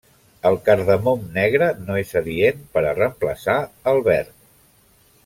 El 0.49 0.55
cardamom 0.69 1.27
negre 1.35 1.67
no 1.83 1.97
és 2.03 2.13
adient 2.23 2.65
per 2.77 2.83
a 2.85 2.95
reemplaçar 3.01 3.59
al 3.93 4.03
verd. 4.09 4.35